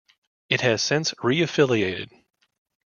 [0.49, 2.09] It has since re-affiliated.